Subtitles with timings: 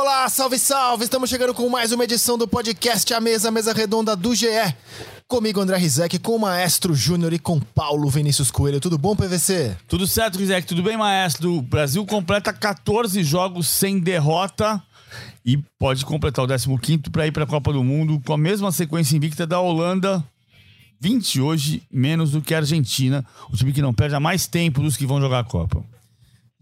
[0.00, 1.02] Olá, salve, salve!
[1.02, 4.46] Estamos chegando com mais uma edição do podcast A Mesa, Mesa Redonda do GE.
[5.26, 8.78] Comigo, André Rizek, com o Maestro Júnior e com Paulo Vinícius Coelho.
[8.78, 9.76] Tudo bom, PVC?
[9.88, 10.68] Tudo certo, Rizek.
[10.68, 11.52] Tudo bem, Maestro?
[11.52, 14.80] O Brasil completa 14 jogos sem derrota
[15.44, 18.70] e pode completar o 15 para ir para a Copa do Mundo com a mesma
[18.70, 20.24] sequência invicta da Holanda.
[21.00, 24.80] 20 hoje, menos do que a Argentina, o time que não perde há mais tempo
[24.80, 25.84] dos que vão jogar a Copa.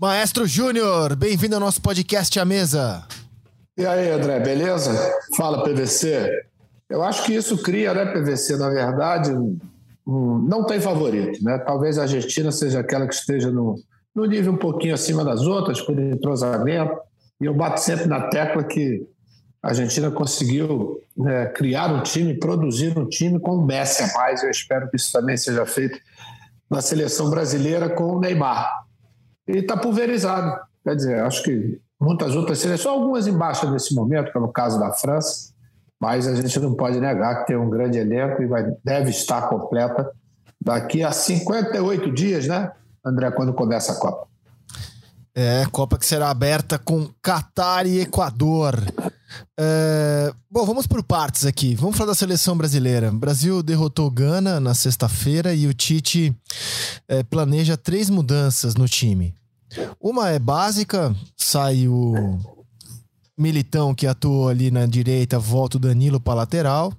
[0.00, 3.06] Maestro Júnior, bem-vindo ao nosso podcast A Mesa.
[3.76, 4.92] E aí, André, beleza?
[5.36, 6.30] Fala, PVC.
[6.88, 11.58] Eu acho que isso cria, né, PVC, na verdade, um, não tem favorito, né?
[11.58, 13.74] Talvez a Argentina seja aquela que esteja no,
[14.14, 16.96] no nível um pouquinho acima das outras, por entrosamento,
[17.40, 19.06] e eu bato sempre na tecla que
[19.62, 24.42] a Argentina conseguiu né, criar um time, produzir um time com o Messi a mais.
[24.42, 25.98] Eu espero que isso também seja feito
[26.70, 28.70] na seleção brasileira com o Neymar
[29.46, 30.60] e está pulverizado.
[30.84, 34.92] Quer dizer, acho que muitas outras seleções, algumas embaixo nesse momento, como o caso da
[34.92, 35.52] França,
[36.00, 39.48] mas a gente não pode negar que tem um grande elenco e vai, deve estar
[39.48, 40.10] completa
[40.60, 42.70] daqui a 58 dias, né,
[43.04, 44.26] André, quando começa a Copa.
[45.38, 48.74] É, Copa que será aberta com Catar e Equador.
[49.58, 51.74] É, bom, vamos por partes aqui.
[51.74, 53.10] Vamos falar da seleção brasileira.
[53.10, 56.34] O Brasil derrotou Gana na sexta-feira e o Tite
[57.06, 59.34] é, planeja três mudanças no time.
[60.00, 62.38] Uma é básica, sai o
[63.36, 66.92] Militão que atuou ali na direita, volta o Danilo para lateral.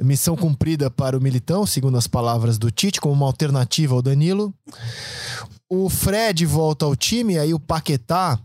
[0.00, 4.52] Missão cumprida para o Militão, segundo as palavras do Tite, como uma alternativa ao Danilo.
[5.68, 8.40] O Fred volta ao time, aí o Paquetá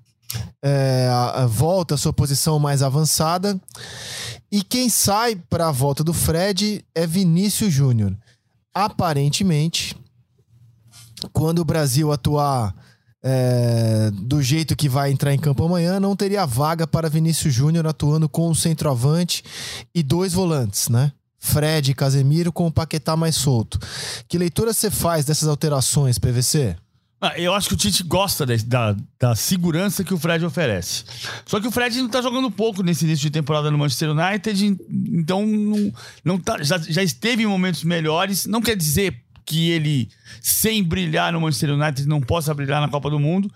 [0.62, 1.10] é,
[1.48, 3.60] volta à sua posição mais avançada.
[4.52, 8.16] E quem sai para a volta do Fred é Vinícius Júnior.
[8.74, 9.96] Aparentemente,
[11.32, 12.76] quando o Brasil atuar
[13.28, 17.88] é, do jeito que vai entrar em campo amanhã, não teria vaga para Vinícius Júnior
[17.88, 19.44] atuando com um centroavante
[19.96, 21.12] e dois volantes, né?
[21.40, 23.80] Fred e Casemiro com o Paquetá mais solto.
[24.28, 26.76] Que leitura você faz dessas alterações, PVC?
[27.20, 31.06] Ah, eu acho que o Tite gosta de, da, da segurança que o Fred oferece.
[31.48, 34.78] Só que o Fred não tá jogando pouco nesse início de temporada no Manchester United,
[35.12, 35.94] então não,
[36.24, 38.46] não tá, já, já esteve em momentos melhores.
[38.46, 40.10] Não quer dizer que ele,
[40.42, 43.52] sem brilhar no Manchester United, não possa brilhar na Copa do Mundo,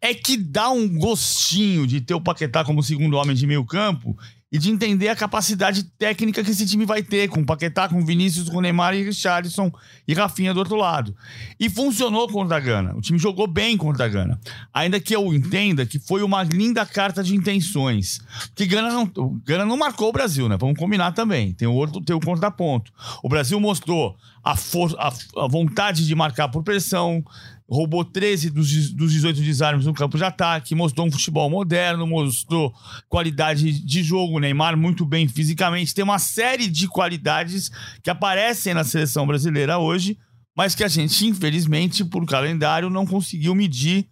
[0.00, 4.16] é que dá um gostinho de ter o Paquetá como segundo homem de meio campo
[4.52, 8.50] e de entender a capacidade técnica que esse time vai ter, com Paquetá, com Vinícius,
[8.50, 9.72] com Neymar e Richardson
[10.06, 11.16] e Rafinha do outro lado.
[11.58, 12.94] E funcionou contra a Gana.
[12.94, 14.38] O time jogou bem contra a Gana.
[14.74, 18.20] Ainda que eu entenda que foi uma linda carta de intenções.
[18.48, 19.06] Porque Gana não,
[19.42, 20.58] Gana não marcou o Brasil, né?
[20.60, 21.54] Vamos combinar também.
[21.54, 22.92] Tem o outro, tem o contraponto.
[23.22, 24.14] O Brasil mostrou
[24.44, 25.08] a, for, a,
[25.44, 27.24] a vontade de marcar por pressão,
[27.68, 32.72] roubou 13 dos, dos 18 desarmes no campo de ataque, mostrou um futebol moderno, mostrou
[33.08, 37.70] qualidade de jogo, Neymar muito bem fisicamente, tem uma série de qualidades
[38.02, 40.18] que aparecem na seleção brasileira hoje,
[40.56, 44.06] mas que a gente, infelizmente, por calendário, não conseguiu medir.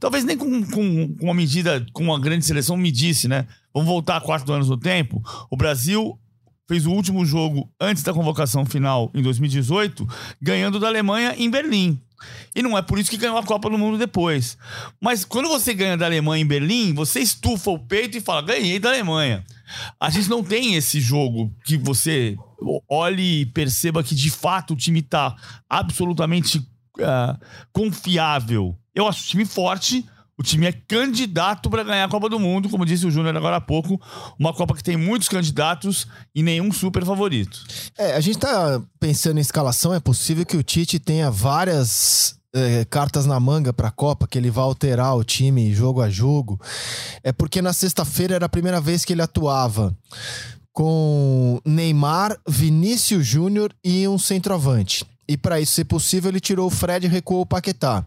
[0.00, 3.46] Talvez nem com, com, com uma medida, com uma grande seleção medisse, né?
[3.72, 5.22] Vamos voltar quatro anos no tempo.
[5.50, 6.18] O Brasil
[6.66, 10.06] fez o último jogo antes da convocação final em 2018,
[10.40, 12.00] ganhando da Alemanha em Berlim.
[12.54, 14.56] E não é por isso que ganhou a Copa do Mundo depois.
[15.00, 18.78] Mas quando você ganha da Alemanha em Berlim, você estufa o peito e fala: ganhei
[18.78, 19.44] da Alemanha.
[20.00, 22.36] A gente não tem esse jogo que você
[22.88, 25.34] olhe e perceba que de fato o time está
[25.68, 27.38] absolutamente uh,
[27.72, 28.76] confiável.
[28.94, 30.06] Eu acho o time forte,
[30.38, 33.56] o time é candidato para ganhar a Copa do Mundo, como disse o Júnior agora
[33.56, 34.00] há pouco.
[34.38, 37.64] Uma Copa que tem muitos candidatos e nenhum super favorito.
[37.96, 39.94] É, a gente tá pensando em escalação.
[39.94, 44.36] É possível que o Tite tenha várias é, cartas na manga para a Copa, que
[44.36, 46.60] ele vai alterar o time jogo a jogo.
[47.22, 49.96] É porque na sexta-feira era a primeira vez que ele atuava
[50.70, 55.06] com Neymar, Vinícius Júnior e um centroavante.
[55.28, 58.06] E para isso ser possível, ele tirou o Fred e recuou o Paquetá.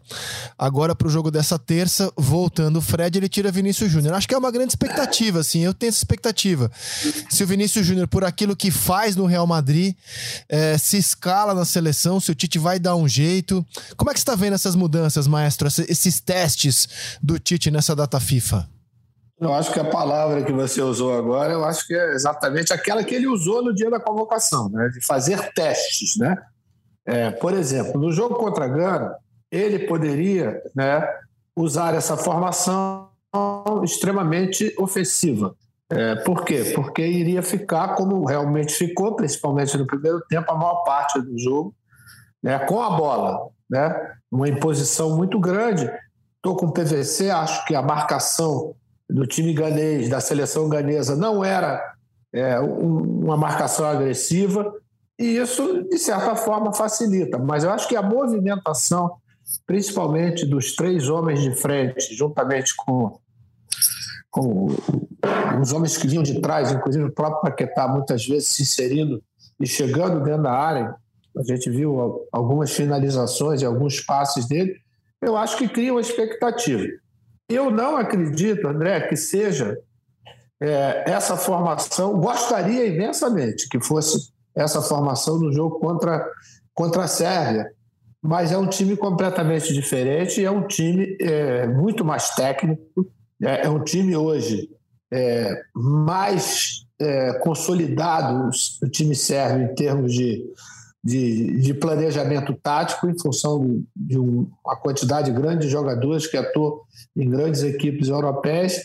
[0.57, 4.13] Agora, para o jogo dessa terça, voltando o Fred, ele tira Vinícius Júnior.
[4.13, 5.59] Acho que é uma grande expectativa, assim.
[5.59, 6.71] Eu tenho essa expectativa.
[7.29, 9.95] Se o Vinícius Júnior, por aquilo que faz no Real Madrid,
[10.47, 13.65] é, se escala na seleção, se o Tite vai dar um jeito.
[13.97, 15.67] Como é que você está vendo essas mudanças, maestro?
[15.67, 16.87] Esses testes
[17.21, 18.67] do Tite nessa data FIFA?
[19.39, 23.03] Eu acho que a palavra que você usou agora, eu acho que é exatamente aquela
[23.03, 24.89] que ele usou no dia da convocação, né?
[24.89, 26.35] De fazer testes, né?
[27.09, 29.15] É, por exemplo, no jogo contra a Gana,
[29.51, 31.07] ele poderia né,
[31.55, 33.09] usar essa formação
[33.83, 35.55] extremamente ofensiva.
[35.89, 36.71] É, por quê?
[36.75, 41.73] Porque iria ficar como realmente ficou, principalmente no primeiro tempo, a maior parte do jogo,
[42.43, 43.49] né, com a bola.
[43.67, 45.89] Né, uma imposição muito grande.
[46.35, 48.75] Estou com o PVC, acho que a marcação
[49.09, 51.81] do time ganês, da seleção ganesa, não era
[52.31, 54.71] é, um, uma marcação agressiva,
[55.19, 57.37] e isso, de certa forma, facilita.
[57.37, 59.17] Mas eu acho que a movimentação,
[59.67, 63.19] principalmente dos três homens de frente, juntamente com,
[64.31, 64.67] com
[65.61, 69.21] os homens que vinham de trás, inclusive o próprio Paquetá, muitas vezes se inserindo
[69.59, 70.95] e chegando dentro da área,
[71.37, 74.73] a gente viu algumas finalizações e alguns passes dele,
[75.21, 76.87] eu acho que cria uma expectativa.
[77.49, 79.77] Eu não acredito, André, que seja
[80.61, 86.25] é, essa formação, gostaria imensamente que fosse essa formação no jogo contra,
[86.73, 87.71] contra a Sérvia,
[88.21, 93.07] mas é um time completamente diferente, é um time é, muito mais técnico,
[93.41, 94.69] é, é um time hoje
[95.11, 98.49] é, mais é, consolidado,
[98.83, 100.45] o time sérvio, em termos de,
[101.03, 106.81] de, de planejamento tático, em função de uma quantidade grande de jogadores que atuam
[107.15, 108.81] em grandes equipes europeias.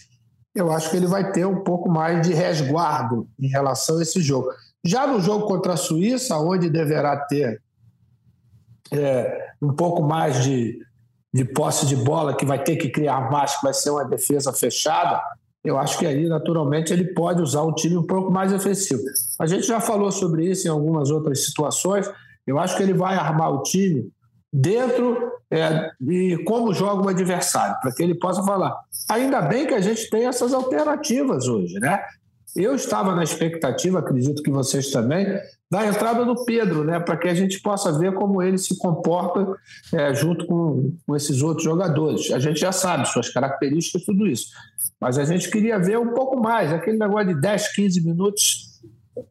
[0.54, 4.22] Eu acho que ele vai ter um pouco mais de resguardo em relação a esse
[4.22, 4.48] jogo.
[4.84, 7.60] Já no jogo contra a Suíça, onde deverá ter
[8.92, 10.78] é, um pouco mais de,
[11.32, 14.52] de posse de bola, que vai ter que criar mais, que vai ser uma defesa
[14.52, 15.22] fechada,
[15.64, 19.02] eu acho que aí, naturalmente, ele pode usar o time um pouco mais ofensivo.
[19.40, 22.10] A gente já falou sobre isso em algumas outras situações.
[22.46, 24.12] Eu acho que ele vai armar o time
[24.52, 28.78] dentro é, de como joga o adversário, para que ele possa falar.
[29.10, 31.98] Ainda bem que a gente tem essas alternativas hoje, né?
[32.56, 35.26] Eu estava na expectativa, acredito que vocês também,
[35.68, 39.56] da entrada do Pedro, né, para que a gente possa ver como ele se comporta
[39.92, 42.30] é, junto com, com esses outros jogadores.
[42.30, 44.50] A gente já sabe suas características, tudo isso.
[45.00, 48.80] Mas a gente queria ver um pouco mais, aquele negócio de 10, 15 minutos,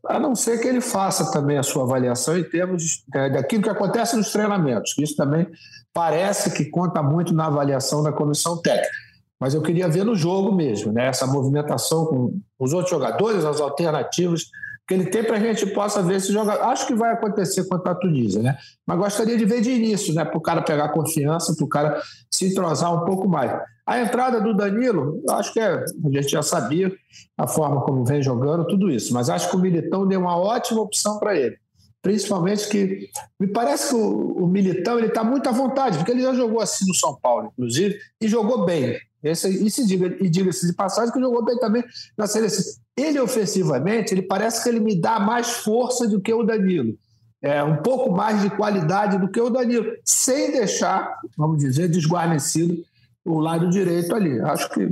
[0.06, 3.70] a não ser que ele faça também a sua avaliação em termos é, daquilo que
[3.70, 4.96] acontece nos treinamentos.
[4.98, 5.48] Isso também
[5.94, 9.03] parece que conta muito na avaliação da comissão técnica
[9.44, 11.08] mas eu queria ver no jogo mesmo, né?
[11.08, 14.46] essa movimentação com os outros jogadores, as alternativas
[14.88, 16.64] que ele tem para a gente possa ver esse jogador.
[16.64, 18.58] Acho que vai acontecer contra a Tunísia, né?
[18.88, 20.24] Mas gostaria de ver de início, né?
[20.24, 22.02] Para o cara pegar confiança, para o cara
[22.32, 23.52] se entrosar um pouco mais.
[23.86, 26.90] A entrada do Danilo, acho que é, a gente já sabia
[27.38, 29.14] a forma como vem jogando, tudo isso.
[29.14, 31.58] Mas acho que o Militão deu uma ótima opção para ele.
[32.02, 36.22] Principalmente que me parece que o, o Militão ele está muito à vontade, porque ele
[36.22, 38.98] já jogou assim no São Paulo, inclusive, e jogou bem.
[39.24, 41.84] Esse, e diga, e diga-se de passagem que jogou bem também
[42.18, 42.82] na seleção.
[42.98, 46.98] Ele ofensivamente, ele parece que ele me dá mais força do que o Danilo.
[47.42, 52.78] É, um pouco mais de qualidade do que o Danilo, sem deixar, vamos dizer, desguarnecido
[53.26, 54.40] o lado direito ali.
[54.42, 54.90] Acho que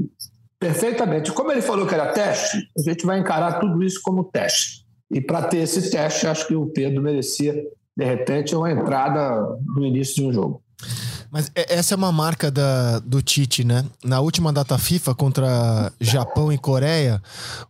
[0.59, 1.31] perfeitamente.
[1.31, 4.85] Como ele falou que era teste, a gente vai encarar tudo isso como teste.
[5.09, 7.53] E para ter esse teste, acho que o Pedro merecia,
[7.97, 10.63] de repente, uma entrada no início de um jogo.
[11.31, 13.85] Mas essa é uma marca da, do Tite, né?
[14.03, 17.23] Na última data FIFA contra Japão e Coreia,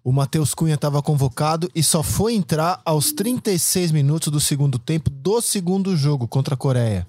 [0.04, 5.12] o Matheus Cunha estava convocado e só foi entrar aos 36 minutos do segundo tempo
[5.12, 7.08] do segundo jogo contra a Coreia.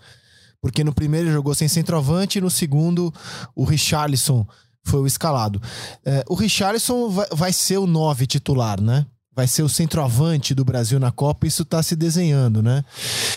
[0.60, 3.12] Porque no primeiro jogou sem centroavante e no segundo
[3.56, 4.46] o Richarlison
[4.84, 5.60] foi o escalado.
[6.05, 9.06] É, o Richarlison vai, vai ser o 9 titular, né?
[9.34, 12.84] Vai ser o centroavante do Brasil na Copa, isso está se desenhando, né?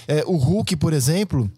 [0.07, 1.49] É, o Hulk, por exemplo,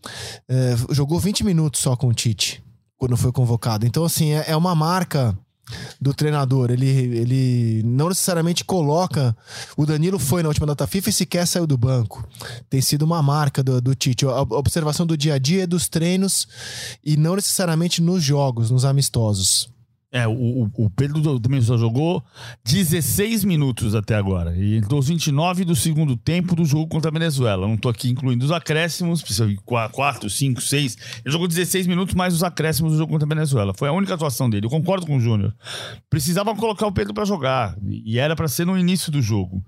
[0.47, 2.63] é, jogou 20 minutos só com o Tite,
[2.97, 3.85] quando foi convocado.
[3.85, 5.37] Então, assim, é, é uma marca
[5.99, 6.71] do treinador.
[6.71, 9.35] Ele, ele não necessariamente coloca.
[9.75, 12.27] O Danilo foi na última data FIFA e sequer saiu do banco.
[12.69, 14.25] Tem sido uma marca do, do Tite.
[14.25, 16.47] A observação do dia a dia é dos treinos
[17.03, 19.69] e não necessariamente nos jogos, nos amistosos.
[20.09, 22.23] É, o, o Pedro também só jogou
[22.63, 24.55] 16 minutos até agora.
[24.55, 27.67] E entrou os 29 do segundo tempo do jogo contra a Venezuela.
[27.67, 29.21] Não tô aqui incluindo os acréscimos,
[29.65, 30.97] 4, 5, 6.
[31.25, 33.73] Ele jogou 16 minutos mais os acréscimos do jogo contra a Venezuela.
[33.73, 34.65] Foi a única atuação dele.
[34.65, 35.53] Eu concordo com o Júnior.
[36.09, 37.75] Precisava colocar o Pedro para jogar.
[37.85, 39.61] E era para ser no início do jogo.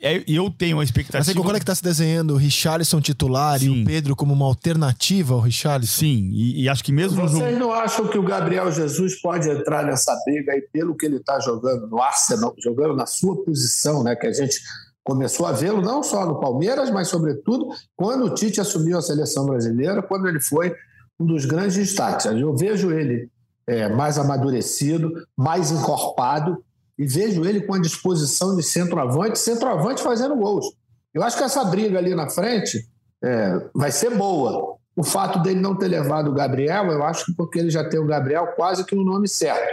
[0.00, 1.18] É, eu tenho a expectativa.
[1.18, 3.66] Mas você concorda que está se desenhando o Richarlison titular Sim.
[3.66, 5.92] e o Pedro como uma alternativa ao Richarlison?
[5.92, 7.58] Sim, e, e acho que mesmo Vocês no jogo...
[7.58, 11.38] não acham que o Gabriel Jesus pode entrar nessa briga aí pelo que ele está
[11.40, 14.14] jogando no Arsenal, jogando na sua posição, né?
[14.14, 14.60] Que a gente
[15.02, 19.46] começou a vê-lo não só no Palmeiras, mas sobretudo quando o Tite assumiu a seleção
[19.46, 20.74] brasileira, quando ele foi
[21.18, 22.26] um dos grandes destaques.
[22.26, 23.30] Eu vejo ele
[23.66, 26.62] é, mais amadurecido, mais encorpado
[26.98, 30.66] e vejo ele com a disposição de centroavante, centroavante fazendo gols.
[31.14, 32.86] Eu acho que essa briga ali na frente
[33.22, 34.75] é, vai ser boa.
[34.96, 38.00] O fato dele não ter levado o Gabriel, eu acho que porque ele já tem
[38.00, 39.70] o Gabriel quase que no nome certo.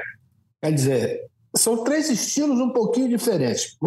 [0.61, 1.21] Quer dizer,
[1.55, 3.77] são três estilos um pouquinho diferentes.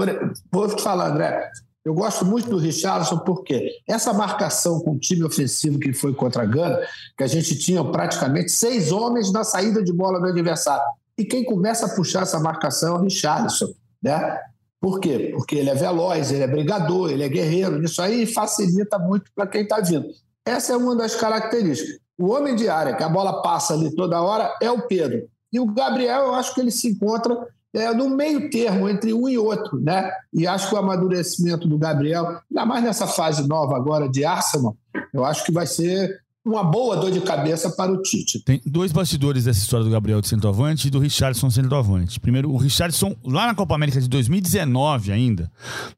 [0.50, 1.50] Vou te falar, André,
[1.85, 6.43] eu gosto muito do Richardson porque essa marcação com o time ofensivo que foi contra
[6.43, 6.81] a Gana,
[7.16, 10.83] que a gente tinha praticamente seis homens na saída de bola do adversário.
[11.19, 14.38] e quem começa a puxar essa marcação é o Richarlison, né?
[14.81, 15.33] Por quê?
[15.35, 17.83] Porque ele é veloz, ele é brigador, ele é guerreiro.
[17.83, 20.09] Isso aí facilita muito para quem está vindo.
[20.47, 21.99] Essa é uma das características.
[22.17, 25.29] O homem de área, que a bola passa ali toda hora, é o Pedro.
[25.53, 27.37] E o Gabriel, eu acho que ele se encontra
[27.75, 30.11] é, no meio termo entre um e outro, né?
[30.33, 34.76] E acho que o amadurecimento do Gabriel, ainda mais nessa fase nova agora de Arsenal,
[35.12, 38.38] eu acho que vai ser uma boa dor de cabeça para o Tite.
[38.38, 42.21] Tem dois bastidores dessa história do Gabriel de centroavante e do Richardson centroavante.
[42.21, 45.50] Primeiro, o Richardson, lá na Copa América de 2019 ainda,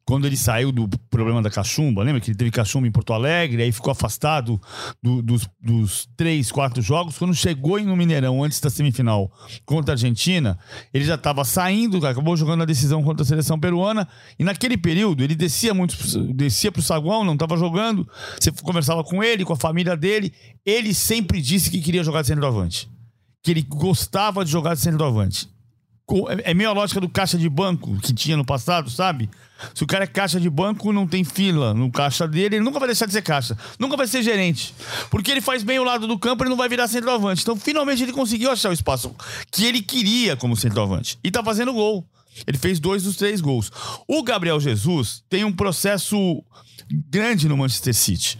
[0.03, 3.61] quando ele saiu do problema da cachumba, lembra que ele teve cachumba em Porto Alegre,
[3.61, 4.59] aí ficou afastado
[5.03, 7.15] do, dos, dos três, quatro jogos.
[7.15, 9.31] Quando chegou no Mineirão, antes da semifinal
[9.67, 10.57] contra a Argentina,
[10.91, 14.07] ele já estava saindo, acabou jogando a decisão contra a seleção peruana,
[14.39, 15.95] e naquele período ele descia muito,
[16.33, 20.33] descia pro saguão, não estava jogando, você conversava com ele, com a família dele,
[20.65, 22.89] ele sempre disse que queria jogar de centroavante.
[23.41, 25.49] Que ele gostava de jogar de centroavante.
[26.29, 29.29] É, é meio a lógica do caixa de banco que tinha no passado, sabe?
[29.75, 32.79] Se o cara é caixa de banco, não tem fila no caixa dele, ele nunca
[32.79, 33.57] vai deixar de ser caixa.
[33.77, 34.73] Nunca vai ser gerente.
[35.09, 37.41] Porque ele faz bem o lado do campo, ele não vai virar centroavante.
[37.41, 39.13] Então, finalmente, ele conseguiu achar o espaço
[39.51, 41.19] que ele queria como centroavante.
[41.23, 42.07] E tá fazendo gol.
[42.47, 43.71] Ele fez dois dos três gols.
[44.07, 46.43] O Gabriel Jesus tem um processo
[46.91, 48.37] grande no Manchester City.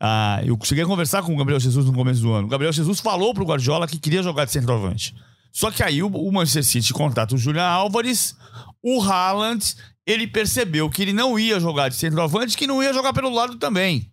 [0.00, 2.46] Ah, eu cheguei a conversar com o Gabriel Jesus no começo do ano.
[2.46, 5.14] O Gabriel Jesus falou pro Guardiola que queria jogar de centroavante.
[5.52, 8.36] Só que aí o, Manchester City contrata o Julian Álvares,
[8.82, 9.74] o Haaland,
[10.06, 13.56] ele percebeu que ele não ia jogar de centroavante, que não ia jogar pelo lado
[13.56, 14.10] também.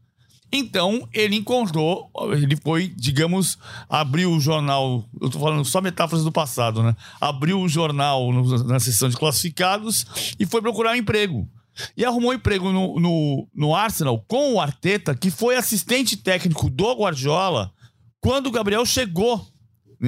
[0.52, 3.58] Então, ele encontrou, ele foi, digamos,
[3.90, 5.04] abriu o jornal.
[5.20, 6.96] Eu tô falando só metáforas do passado, né?
[7.20, 8.32] Abriu o jornal
[8.64, 10.06] na seção de classificados
[10.40, 11.48] e foi procurar um emprego.
[11.96, 16.70] E arrumou um emprego no, no, no Arsenal com o Arteta, que foi assistente técnico
[16.70, 17.72] do Guardiola
[18.20, 19.46] quando o Gabriel chegou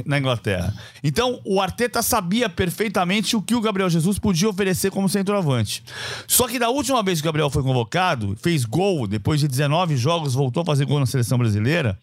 [0.06, 0.74] na Inglaterra.
[1.04, 5.84] Então, o Arteta sabia perfeitamente o que o Gabriel Jesus podia oferecer como centroavante.
[6.28, 9.96] Só que da última vez que o Gabriel foi convocado, fez gol, depois de 19
[9.98, 11.98] jogos, voltou a fazer gol na seleção brasileira,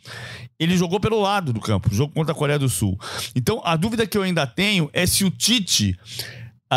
[0.59, 2.99] ele jogou pelo lado do campo, jogo contra a Coreia do Sul.
[3.35, 5.99] Então, a dúvida que eu ainda tenho é se o Tite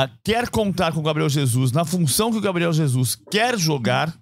[0.06, 4.14] uh, quer contar com o Gabriel Jesus na função que o Gabriel Jesus quer jogar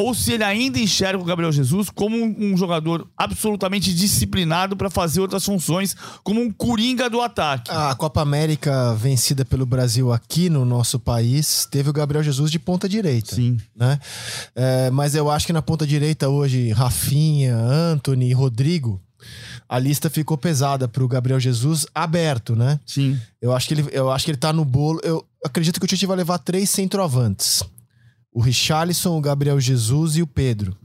[0.00, 4.88] ou se ele ainda enxerga o Gabriel Jesus como um, um jogador absolutamente disciplinado para
[4.88, 7.70] fazer outras funções, como um coringa do ataque.
[7.70, 12.58] A Copa América vencida pelo Brasil aqui no nosso país teve o Gabriel Jesus de
[12.58, 13.34] ponta direita.
[13.34, 13.58] Sim.
[13.76, 13.98] Né?
[14.54, 19.00] É, mas eu acho que na ponta direita hoje, Rafinha, Anthony, Rodrigo.
[19.70, 22.80] A lista ficou pesada para o Gabriel Jesus aberto, né?
[22.84, 23.16] Sim.
[23.40, 25.00] Eu acho que ele, eu acho que ele tá no bolo.
[25.04, 27.62] Eu acredito que o Tite vai levar três centroavantes
[28.32, 30.76] o Richarlison, o Gabriel Jesus e o Pedro.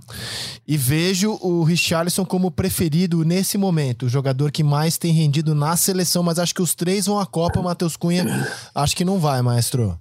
[0.67, 5.77] E vejo o Richarlison como preferido nesse momento, o jogador que mais tem rendido na
[5.77, 8.25] seleção, mas acho que os três vão à Copa, Matheus Cunha,
[8.73, 9.99] acho que não vai, maestro.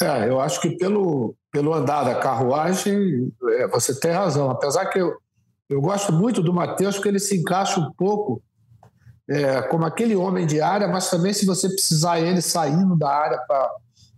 [0.00, 4.50] É, eu acho que pelo, pelo andar da carruagem, é, você tem razão.
[4.50, 5.14] Apesar que eu,
[5.68, 8.42] eu gosto muito do Matheus, porque ele se encaixa um pouco
[9.28, 13.40] é, como aquele homem de área, mas também se você precisar ele saindo da área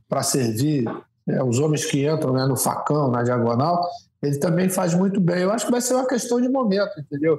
[0.09, 0.85] para servir
[1.28, 3.88] é, os homens que entram né, no facão, na diagonal,
[4.23, 5.43] ele também faz muito bem.
[5.43, 7.38] Eu acho que vai ser uma questão de momento, entendeu?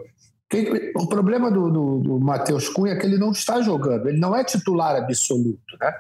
[0.96, 4.36] o problema do, do, do Matheus Cunha é que ele não está jogando, ele não
[4.36, 5.94] é titular absoluto, né?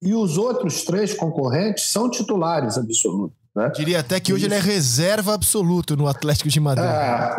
[0.00, 3.36] E os outros três concorrentes são titulares absolutos.
[3.58, 3.70] Né?
[3.70, 6.86] Diria até que hoje ele é reserva absoluto no Atlético de Madrid.
[6.86, 7.36] É,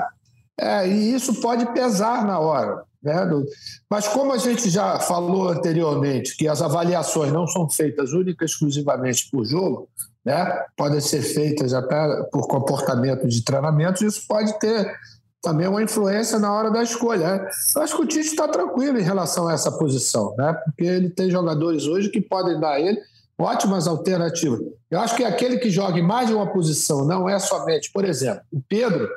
[0.59, 2.83] é, e isso pode pesar na hora.
[3.01, 3.13] Né?
[3.89, 8.47] Mas como a gente já falou anteriormente, que as avaliações não são feitas única e
[8.47, 9.87] exclusivamente por jogo,
[10.25, 10.61] né?
[10.75, 14.93] podem ser feitas até por comportamento de treinamento, isso pode ter
[15.41, 17.37] também uma influência na hora da escolha.
[17.37, 17.49] Né?
[17.77, 20.53] Eu acho que o Tite está tranquilo em relação a essa posição, né?
[20.65, 22.99] porque ele tem jogadores hoje que podem dar a ele
[23.39, 24.59] ótimas alternativas.
[24.91, 28.03] Eu acho que aquele que joga em mais de uma posição não é somente, por
[28.03, 29.09] exemplo, o Pedro,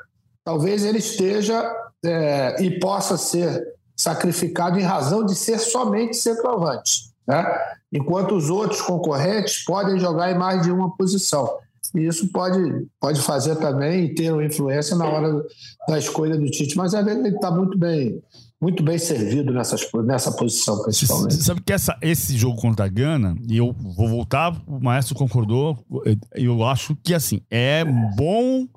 [0.44, 1.68] talvez ele esteja
[2.04, 3.62] é, e possa ser
[3.96, 7.44] sacrificado em razão de ser somente centroavante, né?
[7.92, 11.58] enquanto os outros concorrentes podem jogar em mais de uma posição.
[11.94, 15.44] E isso pode, pode fazer também e ter uma influência na hora
[15.88, 18.22] da escolha do Tite, mas ele está muito bem
[18.62, 21.34] muito bem servido nessas, nessa posição, principalmente.
[21.34, 25.16] Você sabe que essa, esse jogo contra a Gana, e eu vou voltar, o Maestro
[25.16, 25.84] concordou,
[26.32, 27.84] eu acho que assim, é
[28.16, 28.68] bom,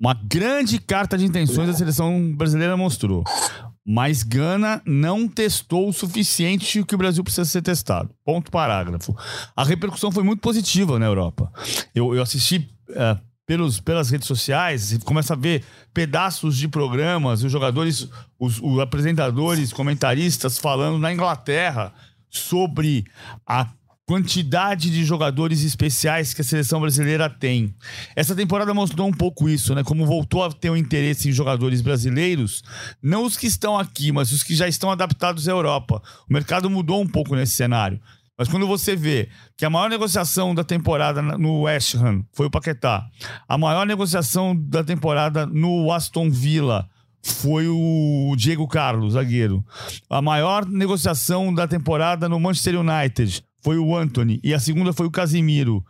[0.00, 3.22] uma grande carta de intenções a seleção brasileira mostrou.
[3.86, 8.10] Mas Gana não testou o suficiente o que o Brasil precisa ser testado.
[8.24, 9.16] Ponto parágrafo.
[9.56, 11.52] A repercussão foi muito positiva na Europa.
[11.94, 12.68] Eu, eu assisti.
[12.90, 18.78] Uh, pelos, pelas redes sociais, começa a ver pedaços de programas, os jogadores, os, os
[18.78, 21.92] apresentadores, comentaristas falando na Inglaterra
[22.30, 23.04] sobre
[23.44, 23.66] a
[24.06, 27.74] quantidade de jogadores especiais que a seleção brasileira tem.
[28.14, 29.82] Essa temporada mostrou um pouco isso, né?
[29.82, 32.62] Como voltou a ter um interesse em jogadores brasileiros,
[33.02, 36.00] não os que estão aqui, mas os que já estão adaptados à Europa.
[36.28, 38.00] O mercado mudou um pouco nesse cenário.
[38.40, 42.50] Mas quando você vê que a maior negociação da temporada no West Ham foi o
[42.50, 43.06] Paquetá,
[43.46, 46.88] a maior negociação da temporada no Aston Villa
[47.22, 49.62] foi o Diego Carlos, zagueiro.
[50.08, 55.04] A maior negociação da temporada no Manchester United foi o Anthony e a segunda foi
[55.04, 55.84] o Casimiro.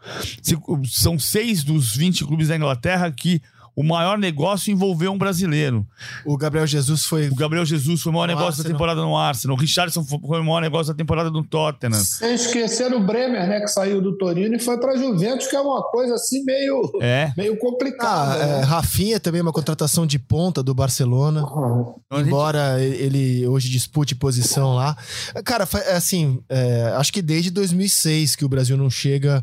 [0.88, 3.40] São seis dos 20 clubes da Inglaterra que
[3.80, 5.86] o maior negócio envolveu um brasileiro.
[6.26, 7.28] O Gabriel Jesus foi.
[7.28, 8.64] O Gabriel Jesus foi o maior negócio Arsenal.
[8.64, 9.56] da temporada no Arsenal.
[9.56, 11.94] O Richardson foi o maior negócio da temporada no Tottenham.
[11.94, 13.60] Sem esquecer o Bremer, né?
[13.60, 17.32] Que saiu do Torino e foi para Juventus, que é uma coisa assim meio, é.
[17.38, 18.34] meio complicada.
[18.34, 18.60] Ah, né?
[18.60, 21.42] é, Rafinha também é uma contratação de ponta do Barcelona.
[21.42, 21.94] Uhum.
[22.12, 24.94] Embora ele hoje dispute posição lá.
[25.42, 29.42] Cara, é assim, é, acho que desde 2006 que o Brasil não chega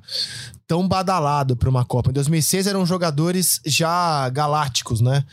[0.67, 2.09] tão badalado para uma Copa.
[2.09, 5.23] Em 2006 eram jogadores já galácticos, né?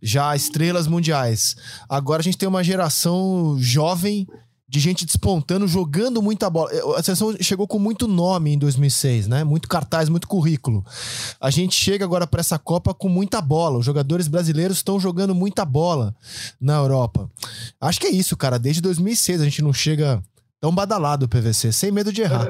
[0.00, 1.56] Já estrelas mundiais.
[1.88, 4.26] Agora a gente tem uma geração jovem
[4.66, 6.70] de gente despontando, jogando muita bola.
[6.96, 9.42] A seleção chegou com muito nome em 2006, né?
[9.42, 10.84] Muito cartaz, muito currículo.
[11.40, 13.78] A gente chega agora para essa Copa com muita bola.
[13.78, 16.14] Os jogadores brasileiros estão jogando muita bola
[16.60, 17.28] na Europa.
[17.80, 18.60] Acho que é isso, cara.
[18.60, 20.22] Desde 2006 a gente não chega
[20.60, 22.46] tão badalado o PVC, sem medo de errar.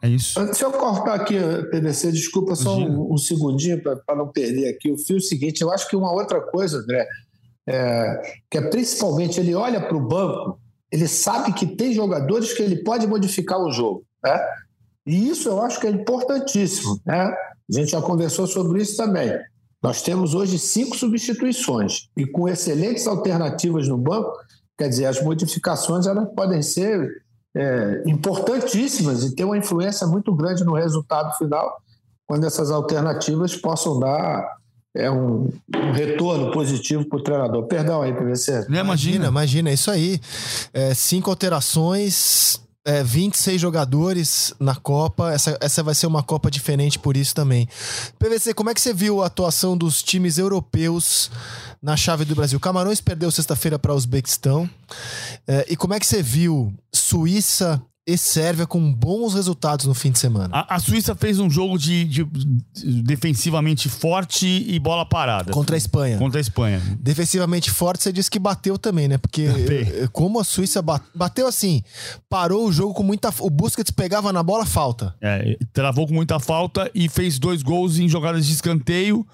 [0.00, 0.42] É isso.
[0.44, 1.34] Deixa eu cortar aqui,
[1.70, 5.16] PVC, desculpa só um, um, segundinho para não perder aqui o fio.
[5.16, 7.06] O seguinte, eu acho que uma outra coisa, André,
[7.66, 12.62] é, que é principalmente ele olha para o banco, ele sabe que tem jogadores que
[12.62, 14.04] ele pode modificar o jogo.
[14.24, 14.40] Né?
[15.06, 17.00] E isso eu acho que é importantíssimo.
[17.04, 17.16] Né?
[17.16, 19.30] A gente já conversou sobre isso também.
[19.82, 24.32] Nós temos hoje cinco substituições e com excelentes alternativas no banco,
[24.76, 27.22] quer dizer, as modificações elas podem ser
[27.56, 31.80] é, importantíssimas e ter uma influência muito grande no resultado final,
[32.26, 34.58] quando essas alternativas possam dar
[34.94, 37.66] é um, um retorno positivo para o treinador.
[37.66, 38.66] Perdão aí, PVC.
[38.68, 40.20] Não, imagina, imagina, é isso aí.
[40.72, 45.30] É, cinco alterações, é, 26 jogadores na Copa.
[45.32, 47.68] Essa, essa vai ser uma Copa diferente por isso também.
[48.18, 51.30] PVC, como é que você viu a atuação dos times europeus
[51.82, 52.58] na chave do Brasil?
[52.58, 54.68] Camarões perdeu sexta-feira para o Uzbequistão.
[55.46, 56.72] É, e como é que você viu
[57.08, 60.48] Suíça e Sérvia com bons resultados no fim de semana.
[60.50, 65.52] A, a Suíça fez um jogo de, de, de, defensivamente forte e bola parada.
[65.52, 66.16] Contra a Espanha.
[66.16, 66.80] Contra a Espanha.
[66.98, 69.18] Defensivamente forte, você disse que bateu também, né?
[69.18, 70.82] Porque eh, como a Suíça
[71.14, 71.82] bateu assim,
[72.30, 73.28] parou o jogo com muita.
[73.40, 75.14] O Busquets pegava na bola, falta.
[75.20, 79.26] É, travou com muita falta e fez dois gols em jogadas de escanteio.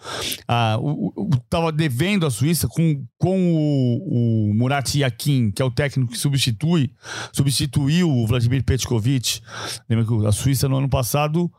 [0.48, 5.64] Ah, o, o, tava devendo a Suíça com, com o, o Murat Yakin, que é
[5.64, 6.90] o técnico que substitui,
[7.32, 9.40] substituiu o Vladimir Petkovic.
[9.88, 11.50] Lembra que a Suíça no ano passado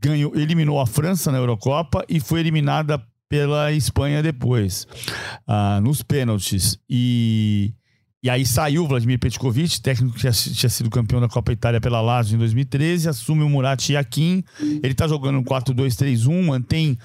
[0.00, 4.86] ganhou, eliminou a França na Eurocopa e foi eliminada pela Espanha depois,
[5.48, 6.78] uh, nos pênaltis.
[6.88, 7.72] E
[8.24, 12.00] e aí saiu o Vladimir Petkovic, técnico que tinha sido campeão da Copa Itália pela
[12.00, 14.42] Lazio em 2013, assume o Murat Yakin.
[14.82, 16.96] Ele tá jogando um 4-2-3-1, mantém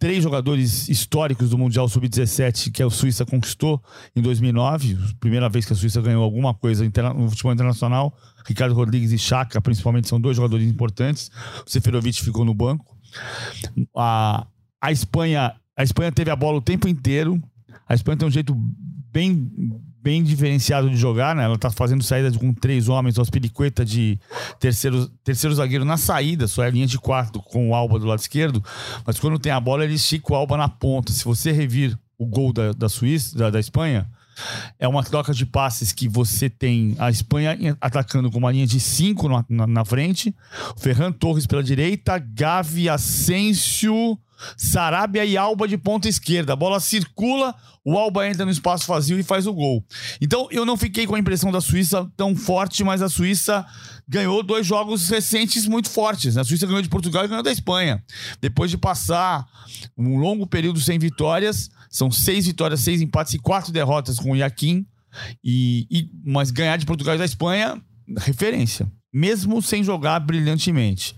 [0.00, 3.80] três jogadores históricos do Mundial Sub-17 que a Suíça conquistou
[4.16, 6.84] em 2009, primeira vez que a Suíça ganhou alguma coisa
[7.14, 8.12] no futebol internacional.
[8.44, 11.30] Ricardo Rodrigues e Chaka, principalmente, são dois jogadores importantes.
[11.64, 12.98] O Seferovic ficou no banco.
[13.96, 14.44] A,
[14.82, 17.40] a Espanha, a Espanha teve a bola o tempo inteiro.
[17.88, 18.52] A Espanha tem um jeito
[19.12, 19.48] bem
[20.04, 21.44] bem diferenciado de jogar, né?
[21.44, 24.20] Ela tá fazendo saídas com três homens, uma piriqueta de
[24.60, 28.18] terceiro, terceiro zagueiro na saída, só é linha de quarto com o Alba do lado
[28.18, 28.62] esquerdo,
[29.06, 31.10] mas quando tem a bola ele estica o Alba na ponta.
[31.10, 34.06] Se você revir o gol da, da Suíça, da, da Espanha,
[34.78, 38.78] é uma troca de passes que você tem a Espanha atacando com uma linha de
[38.80, 40.34] cinco na, na, na frente,
[40.76, 44.18] Ferran Torres pela direita, Gavi, Asensio,
[44.56, 46.52] Sarabia e Alba de ponta esquerda.
[46.52, 47.54] A bola circula,
[47.84, 49.84] o Alba entra no espaço vazio e faz o gol.
[50.20, 53.64] Então eu não fiquei com a impressão da Suíça tão forte, mas a Suíça
[54.08, 56.36] ganhou dois jogos recentes muito fortes.
[56.36, 58.02] A Suíça ganhou de Portugal e ganhou da Espanha.
[58.40, 59.46] Depois de passar
[59.96, 64.36] um longo período sem vitórias, são seis vitórias, seis empates e quatro derrotas com o
[64.36, 64.86] Iaquim.
[65.44, 67.80] E, e, mas ganhar de Portugal e da Espanha,
[68.18, 68.90] referência.
[69.14, 71.14] Mesmo sem jogar brilhantemente.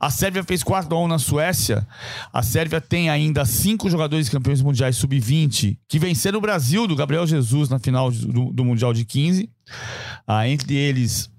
[0.00, 1.86] A Sérvia fez 4 a 1 na Suécia.
[2.32, 7.26] A Sérvia tem ainda cinco jogadores campeões mundiais sub-20 que venceram o Brasil do Gabriel
[7.26, 9.50] Jesus na final do, do Mundial de 15.
[10.26, 11.30] Ah, entre eles,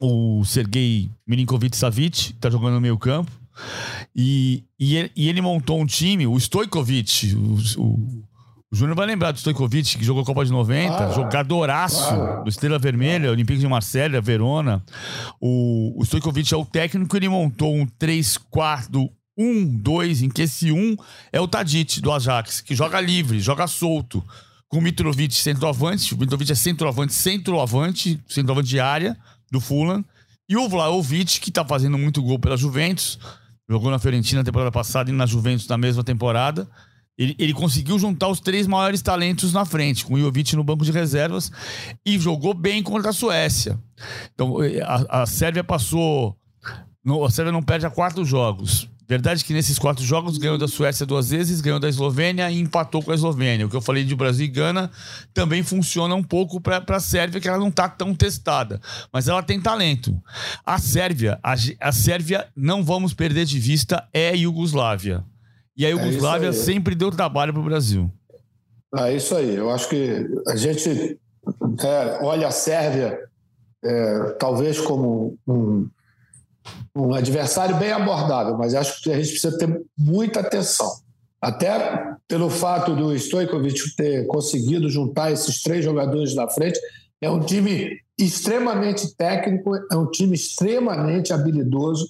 [0.00, 3.30] o Sergei Milinkovic Savic, que está jogando no meio campo.
[4.14, 8.24] E, e, ele, e ele montou um time, o Stojkovic, o, o,
[8.70, 12.48] o Júnior vai lembrar do Stojkovic, que jogou Copa de 90, ah, jogadoraço ah, do
[12.48, 14.84] Estrela Vermelha, Olympique de Marselha, Verona.
[15.40, 20.72] O, o Stojkovic é o técnico, ele montou um 3-4 um, dois, em que esse
[20.72, 20.96] um
[21.32, 24.22] é o Tadic do Ajax, que joga livre, joga solto.
[24.68, 29.16] Com o Mitrovic centroavante, o Mitrovic é centroavante, centroavante, centroavante de área
[29.50, 30.04] do Fulham.
[30.46, 33.18] E o Vlaovic, que tá fazendo muito gol pela Juventus,
[33.68, 36.68] jogou na Fiorentina na temporada passada e na Juventus na mesma temporada.
[37.18, 40.84] Ele, ele, conseguiu juntar os três maiores talentos na frente, com o Jovic no banco
[40.84, 41.50] de reservas,
[42.06, 43.78] e jogou bem contra a Suécia.
[44.32, 46.36] Então, a, a Sérvia passou.
[47.26, 48.88] a Sérvia não perde a quatro jogos.
[49.08, 53.02] Verdade que nesses quatro jogos ganhou da Suécia duas vezes, ganhou da Eslovênia e empatou
[53.02, 53.64] com a Eslovênia.
[53.64, 54.90] O que eu falei de Brasil e Gana
[55.32, 58.78] também funciona um pouco para a Sérvia, que ela não está tão testada.
[59.10, 60.14] Mas ela tem talento.
[60.64, 65.24] A Sérvia, a, a Sérvia, não vamos perder de vista, é a Iugoslávia.
[65.78, 68.10] E a Iugoslávia é sempre deu trabalho para o Brasil.
[68.96, 69.54] É isso aí.
[69.54, 71.18] Eu acho que a gente
[71.80, 73.18] é, olha a Sérvia
[73.84, 75.88] é, talvez como um
[76.94, 80.90] um adversário bem abordável, mas acho que a gente precisa ter muita atenção.
[81.40, 86.78] Até pelo fato do Stojkovic ter conseguido juntar esses três jogadores na frente,
[87.20, 92.08] é um time extremamente técnico, é um time extremamente habilidoso.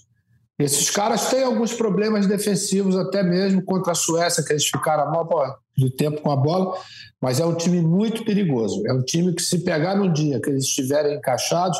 [0.58, 5.10] Esses caras têm alguns problemas defensivos, até mesmo contra a Suécia, que eles ficaram a
[5.10, 6.76] maior do tempo com a bola,
[7.20, 8.84] mas é um time muito perigoso.
[8.86, 11.78] É um time que, se pegar no dia que eles estiverem encaixados,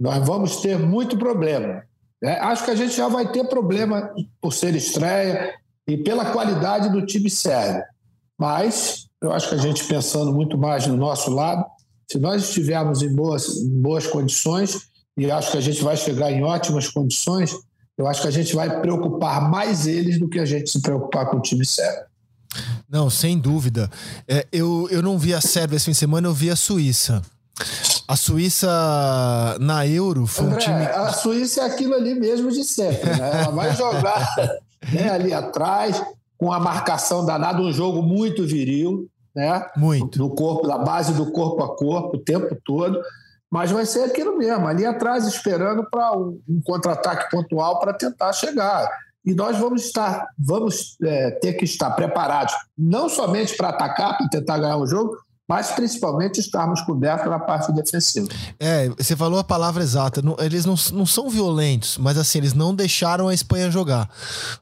[0.00, 1.82] nós vamos ter muito problema.
[2.22, 5.54] É, acho que a gente já vai ter problema por ser estreia
[5.86, 7.82] e pela qualidade do time sérvio.
[8.38, 11.64] Mas eu acho que a gente pensando muito mais no nosso lado,
[12.10, 16.30] se nós estivermos em boas, em boas condições, e acho que a gente vai chegar
[16.30, 17.54] em ótimas condições,
[17.96, 21.26] eu acho que a gente vai preocupar mais eles do que a gente se preocupar
[21.26, 22.04] com o time sérvio.
[22.88, 23.90] Não, sem dúvida.
[24.28, 27.20] É, eu, eu não vi a Sérvia esse fim de semana, eu vi a Suíça.
[28.06, 30.86] A Suíça na Euro foi André, um time.
[30.86, 33.42] A Suíça é aquilo ali mesmo de sempre, né?
[33.42, 34.36] Ela vai jogar
[34.92, 36.00] né, ali atrás,
[36.38, 39.66] com a marcação danada, um jogo muito viril, né?
[39.76, 40.18] Muito.
[40.18, 43.00] Do corpo, da base do corpo a corpo, o tempo todo.
[43.50, 48.32] Mas vai ser aquilo mesmo, ali atrás, esperando para um, um contra-ataque pontual para tentar
[48.32, 48.88] chegar.
[49.24, 54.28] E nós vamos estar, vamos é, ter que estar preparados, não somente para atacar, para
[54.28, 55.16] tentar ganhar o jogo,
[55.48, 58.28] mas principalmente estarmos cobertos na parte defensiva.
[58.58, 60.20] É, você falou a palavra exata.
[60.40, 64.10] eles não, não são violentos, mas assim, eles não deixaram a Espanha jogar.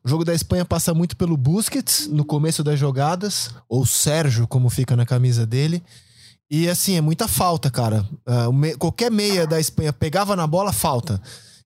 [0.02, 4.68] O jogo da Espanha passa muito pelo Busquets no começo das jogadas, ou Sérgio, como
[4.68, 5.82] fica na camisa dele.
[6.56, 8.06] E assim, é muita falta, cara.
[8.24, 11.20] Uh, qualquer meia da Espanha pegava na bola, falta.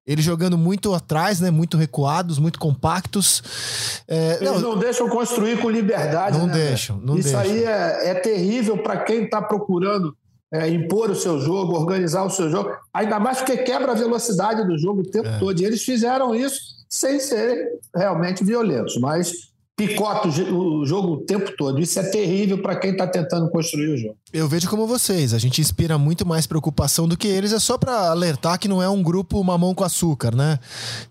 [0.06, 1.50] Ele jogando muito atrás, né?
[1.50, 4.02] Muito recuados, muito compactos.
[4.08, 6.38] É, Eles não, não, deixam construir com liberdade.
[6.38, 6.96] Não né, deixam.
[7.02, 7.42] Não Isso deixam.
[7.42, 10.16] aí é, é terrível para quem está procurando
[10.50, 12.70] é, impor o seu jogo, organizar o seu jogo.
[12.94, 15.38] Ainda mais porque quebra a velocidade do jogo o tempo é.
[15.38, 15.60] todo.
[15.60, 17.62] E eles fizeram isso sem serem
[17.94, 18.96] realmente violentos.
[18.98, 21.80] Mas picota o jogo o tempo todo.
[21.80, 24.16] Isso é terrível para quem está tentando construir o jogo.
[24.32, 25.32] Eu vejo como vocês.
[25.32, 27.52] A gente inspira muito mais preocupação do que eles.
[27.52, 30.58] É só para alertar que não é um grupo mamão com açúcar, né?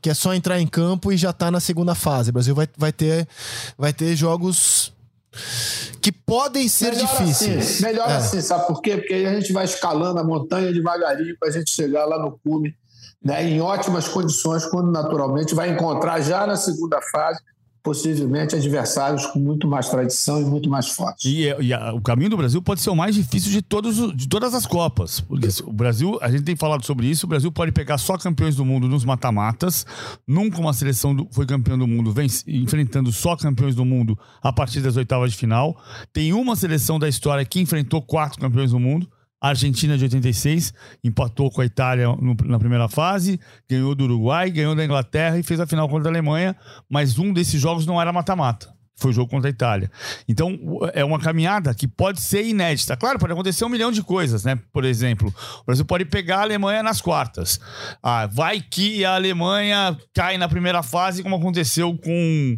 [0.01, 2.30] Que é só entrar em campo e já tá na segunda fase.
[2.30, 3.25] O Brasil vai, vai, ter,
[3.77, 4.91] vai ter jogos
[6.01, 7.58] que podem ser melhor difíceis.
[7.58, 8.15] Assim, melhor é.
[8.17, 8.97] assim, sabe por quê?
[8.97, 12.38] Porque aí a gente vai escalando a montanha devagarinho para a gente chegar lá no
[12.43, 12.75] cume,
[13.23, 17.39] né, em ótimas condições, quando naturalmente vai encontrar já na segunda fase
[17.88, 21.23] possivelmente adversários com muito mais tradição e muito mais fortes.
[21.23, 24.28] E, e a, o caminho do Brasil pode ser o mais difícil de, todos, de
[24.28, 25.21] todas as Copas.
[25.21, 28.58] Porque o Brasil, a gente tem falado sobre isso, o Brasil pode pegar só campeões
[28.58, 29.86] do mundo nos mata-matas.
[30.28, 34.52] Nunca uma seleção do, foi campeão do mundo vem enfrentando só campeões do mundo a
[34.52, 35.82] partir das oitavas de final.
[36.12, 39.08] Tem uma seleção da história que enfrentou quatro campeões do mundo.
[39.39, 40.73] A Argentina de 86
[41.04, 45.43] empatou com a Itália no, na primeira fase, ganhou do Uruguai, ganhou da Inglaterra e
[45.43, 46.56] fez a final contra a Alemanha,
[46.89, 48.76] mas um desses jogos não era mata-mata.
[49.00, 49.91] Foi o jogo contra a Itália.
[50.28, 50.58] Então,
[50.91, 52.97] é uma caminhada que pode ser inédita.
[52.97, 54.58] Claro, pode acontecer um milhão de coisas, né?
[54.73, 57.60] Por exemplo, o Brasil pode pegar a Alemanha nas quartas.
[58.02, 62.58] Ah, vai que a Alemanha cai na primeira fase, como aconteceu com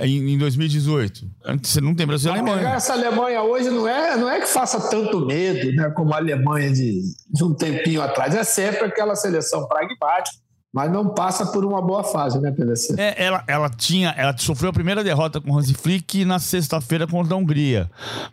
[0.00, 1.26] em, 2018.
[1.62, 2.68] Você não tem Brasil e Alemanha.
[2.68, 6.72] Essa Alemanha hoje não é, não é que faça tanto medo, né, como a Alemanha
[6.72, 8.34] de, de um tempinho atrás.
[8.34, 10.38] É sempre aquela seleção pragmática,
[10.72, 12.94] mas não passa por uma boa fase, né, PVC?
[12.98, 17.06] É, ela, ela tinha, ela sofreu a primeira derrota com o Hansi Flick na sexta-feira
[17.06, 17.90] contra a Hungria.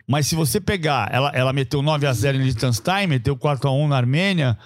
[0.08, 3.72] Mas se você pegar, ela, ela meteu 9 a 0 em Liechtenstein, meteu 4 a
[3.72, 4.56] 1 na Armênia.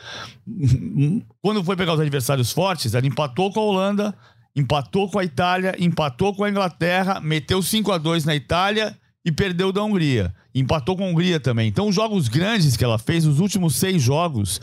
[1.40, 4.14] Quando foi pegar os adversários fortes, ela empatou com a Holanda
[4.56, 9.30] empatou com a Itália, empatou com a Inglaterra, meteu 5 a 2 na Itália e
[9.30, 10.34] perdeu da Hungria.
[10.54, 11.68] Empatou com a Hungria também.
[11.68, 14.60] Então, os jogos grandes que ela fez, os últimos seis jogos,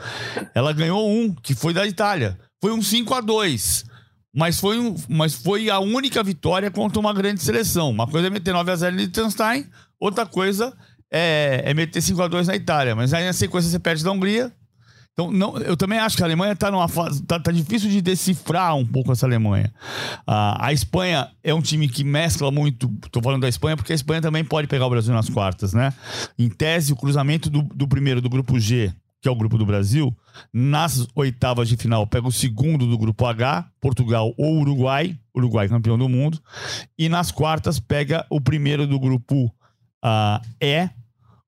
[0.55, 2.39] ela ganhou um, que foi da Itália.
[2.59, 3.93] Foi um 5 a 2
[4.35, 7.91] mas foi, um, mas foi a única vitória contra uma grande seleção.
[7.91, 9.67] Uma coisa é meter 9 a 0 em Liechtenstein,
[9.99, 10.75] outra coisa
[11.11, 12.95] é, é meter 5 a 2 na Itália.
[12.95, 14.51] Mas aí na sequência você perde da Hungria,
[15.13, 17.23] então, não, eu também acho que a Alemanha está numa fase.
[17.23, 19.71] Tá, tá, difícil de decifrar um pouco essa Alemanha.
[20.25, 22.91] A Espanha é um time que mescla muito.
[23.05, 25.93] Estou falando da Espanha porque a Espanha também pode pegar o Brasil nas quartas, né?
[26.37, 29.67] Em tese, o cruzamento do, do primeiro do grupo G, que é o grupo do
[29.67, 30.15] Brasil,
[30.51, 35.97] nas oitavas de final pega o segundo do grupo H, Portugal ou Uruguai, Uruguai campeão
[35.97, 36.41] do mundo,
[36.97, 39.45] e nas quartas pega o primeiro do grupo
[40.03, 40.89] uh, E,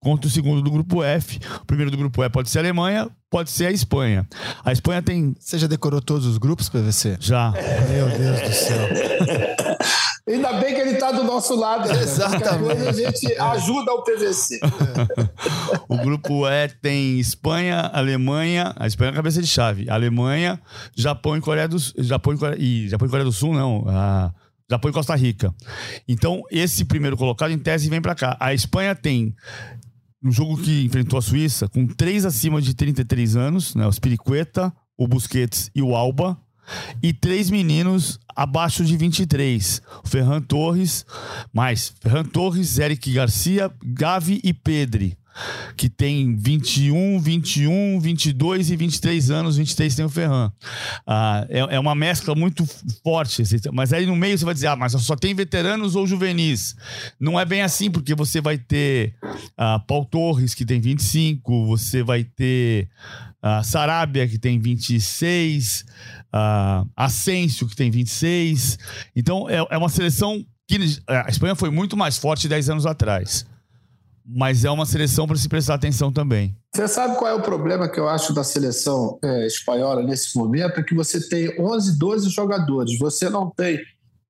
[0.05, 1.39] contra o segundo do grupo F.
[1.63, 4.27] O primeiro do grupo E pode ser a Alemanha, pode ser a Espanha.
[4.63, 5.35] A Espanha tem.
[5.39, 7.17] Você já decorou todos os grupos, PVC?
[7.19, 7.51] Já.
[7.89, 8.87] Meu Deus do céu.
[10.29, 11.87] Ainda bem que ele está do nosso lado.
[11.87, 12.01] Né?
[12.03, 12.87] Exatamente.
[12.87, 14.59] a gente ajuda o PVC.
[15.89, 18.73] o grupo E tem Espanha, Alemanha.
[18.75, 19.89] A Espanha é a cabeça de chave.
[19.89, 20.61] Alemanha,
[20.95, 21.95] Japão e Coreia do Sul.
[21.97, 23.85] Japão e Coreia, e Japão e Coreia do Sul, não.
[23.87, 24.31] A
[24.69, 25.53] Japão e Costa Rica.
[26.07, 28.35] Então, esse primeiro colocado, em tese, vem para cá.
[28.39, 29.35] A Espanha tem
[30.25, 33.85] no jogo que enfrentou a Suíça, com três acima de 33 anos, né?
[33.85, 36.35] O Spiriqueta, o Busquets e o Alba.
[37.03, 39.83] E três meninos abaixo de 23.
[40.03, 41.05] O Ferran Torres,
[41.53, 45.15] mais Ferran Torres, Eric Garcia, Gavi e Pedri
[45.75, 50.51] que tem 21, 21, 22 e 23 anos, 23 tem o Ferran.
[51.05, 52.65] Ah, é, é, uma mescla muito
[53.03, 56.07] forte, assim, mas aí no meio você vai dizer, ah, mas só tem veteranos ou
[56.07, 56.75] juvenis.
[57.19, 59.15] Não é bem assim, porque você vai ter
[59.57, 62.87] ah, Paul Torres, que tem 25, você vai ter
[63.41, 65.85] ah, Sarabia, que tem 26,
[66.31, 68.79] ah, Asensio, que tem 26.
[69.15, 73.45] Então é, é uma seleção que a Espanha foi muito mais forte 10 anos atrás
[74.25, 76.55] mas é uma seleção para se prestar atenção também.
[76.73, 80.79] Você sabe qual é o problema que eu acho da seleção é, espanhola nesse momento?
[80.79, 82.97] É que você tem 11, 12 jogadores.
[82.97, 83.79] Você não tem,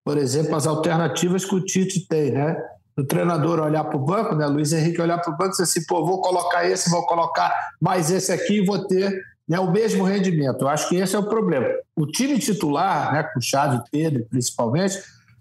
[0.03, 2.57] por exemplo, as alternativas que o Tite tem, né?
[2.97, 4.45] O treinador olhar para o banco, né?
[4.47, 7.53] Luiz Henrique olhar para o banco e dizer assim: pô, vou colocar esse, vou colocar
[7.81, 10.61] mais esse aqui e vou ter né, o mesmo rendimento.
[10.61, 11.67] Eu acho que esse é o problema.
[11.95, 14.97] O time titular, né, com Chave e Pedro principalmente,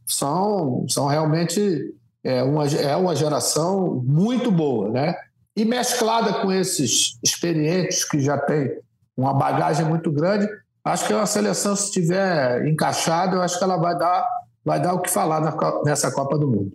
[0.07, 5.15] são, são realmente é uma, é uma geração muito boa, né?
[5.55, 8.73] E mesclada com esses experientes que já têm
[9.17, 10.49] uma bagagem muito grande,
[10.83, 14.27] acho que é uma seleção, se estiver encaixada, eu acho que ela vai dar,
[14.65, 15.41] vai dar o que falar
[15.85, 16.73] nessa Copa do Mundo.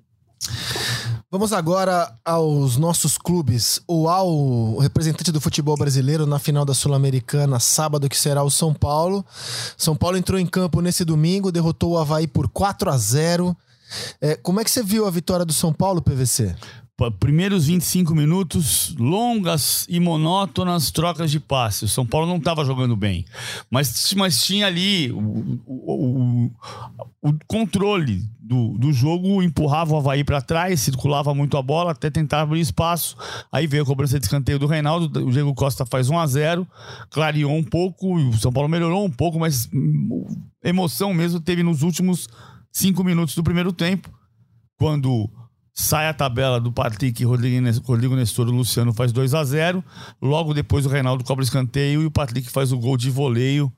[1.32, 3.80] Vamos agora aos nossos clubes.
[3.88, 8.74] O AL, representante do futebol brasileiro na final da Sul-Americana, sábado, que será o São
[8.74, 9.24] Paulo.
[9.78, 13.56] São Paulo entrou em campo nesse domingo, derrotou o Havaí por 4 a 0
[14.21, 16.56] é, como é que você viu a vitória do São Paulo, PVC?
[17.12, 21.86] primeiros 25 minutos, longas e monótonas trocas de passe.
[21.86, 23.23] O São Paulo não estava jogando bem.
[23.69, 26.49] Mas, mas tinha ali o, o,
[27.23, 31.91] o, o controle do, do jogo, empurrava o Havaí para trás, circulava muito a bola
[31.91, 33.15] até tentar abrir espaço.
[33.52, 35.25] Aí veio a cobrança de escanteio do Reinaldo.
[35.25, 36.67] O Diego Costa faz 1 a 0
[37.10, 38.17] clareou um pouco.
[38.17, 40.25] O São Paulo melhorou um pouco, mas hum,
[40.63, 42.28] emoção mesmo teve nos últimos
[42.72, 44.10] cinco minutos do primeiro tempo,
[44.78, 45.30] quando
[45.74, 49.84] sai a tabela do Patrick, Rodrigo Nestor e Luciano faz 2 a 0
[50.22, 53.72] Logo depois o Reinaldo cobra escanteio e o Patrick faz o gol de voleio.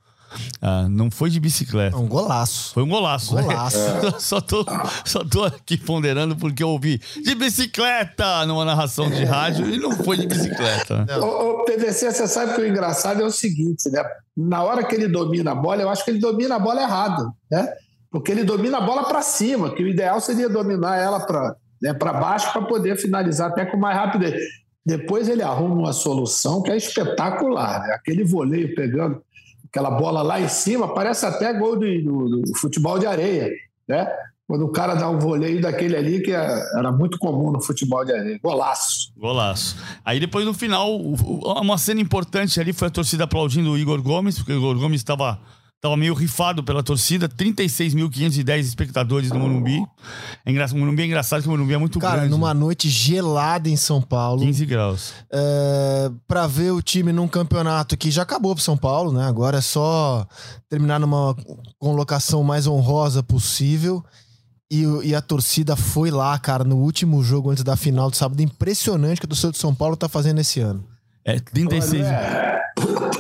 [0.62, 1.98] Ah, não foi de bicicleta.
[1.98, 2.74] Um golaço.
[2.74, 3.36] Foi um golaço.
[3.36, 3.78] Golaço.
[4.16, 4.20] É.
[4.20, 4.66] só, tô,
[5.06, 9.92] só tô aqui ponderando porque eu ouvi de bicicleta numa narração de rádio e não
[9.92, 11.06] foi de bicicleta.
[11.20, 14.04] Ô, PVC, você sabe que o engraçado é o seguinte, né?
[14.36, 17.32] Na hora que ele domina a bola, eu acho que ele domina a bola errado,
[17.52, 17.68] né?
[18.12, 21.94] Porque ele domina a bola para cima, que o ideal seria dominar ela para né,
[21.94, 24.36] baixo para poder finalizar até com mais rapidez.
[24.86, 27.94] Depois ele arruma uma solução que é espetacular, né?
[27.94, 29.24] aquele voleio pegando
[29.68, 33.50] aquela bola lá em cima, parece até gol do, do, do futebol de areia,
[33.88, 34.06] né?
[34.46, 38.04] Quando o cara dá um voleio daquele ali, que é, era muito comum no futebol
[38.04, 38.38] de areia.
[38.44, 39.14] Golaço.
[39.16, 39.78] Golaço.
[40.04, 44.38] Aí depois no final, uma cena importante ali foi a torcida aplaudindo o Igor Gomes,
[44.38, 45.40] porque o Igor Gomes estava
[45.82, 49.84] Tava meio rifado pela torcida, 36.510 espectadores no Morumbi.
[50.46, 52.30] É engraçado, o Morumbi é engraçado que o Morumbi é muito Cara, grande.
[52.30, 54.42] Cara, numa noite gelada em São Paulo.
[54.42, 55.12] 15 graus.
[55.34, 59.26] É, pra ver o time num campeonato que já acabou pro São Paulo, né?
[59.26, 60.28] Agora é só
[60.70, 61.36] terminar numa
[61.80, 64.06] colocação mais honrosa possível.
[64.70, 68.40] E, e, a torcida foi lá, cara, no último jogo antes da final do sábado.
[68.40, 70.91] Impressionante que a torcida do São Paulo tá fazendo esse ano.
[71.26, 72.04] É, 36.
[72.04, 72.62] Olha,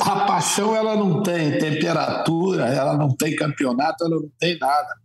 [0.02, 4.96] a paixão ela não tem temperatura, ela não tem campeonato, ela não tem nada.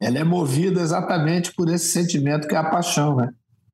[0.00, 3.30] Ela é movida exatamente por esse sentimento que é a paixão, né?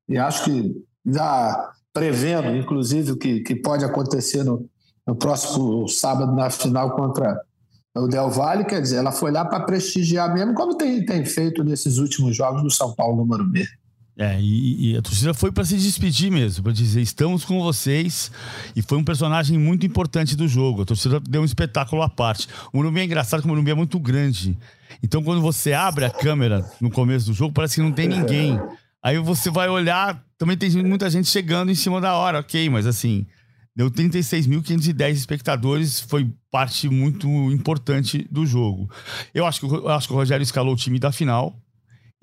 [0.07, 0.73] E acho que
[1.05, 4.67] já prevendo, inclusive, o que, que pode acontecer no,
[5.05, 7.39] no próximo sábado na final contra
[7.95, 11.63] o Del Valle, quer dizer, ela foi lá para prestigiar mesmo, como tem, tem feito
[11.63, 13.67] nesses últimos jogos do São Paulo no Morumbi.
[14.15, 18.31] É, e, e, a torcida foi para se despedir mesmo, para dizer estamos com vocês.
[18.75, 20.83] E foi um personagem muito importante do jogo.
[20.83, 22.47] A torcida deu um espetáculo à parte.
[22.71, 24.57] O Morumbi é engraçado, porque o Morumbi é muito grande.
[25.01, 28.59] Então, quando você abre a câmera no começo do jogo, parece que não tem ninguém.
[29.01, 32.87] Aí você vai olhar, também tem muita gente chegando em cima da hora, ok, mas
[32.87, 33.25] assim,
[33.75, 38.89] deu 36.510 espectadores, foi parte muito importante do jogo.
[39.33, 41.59] Eu acho que, eu acho que o Rogério escalou o time da final.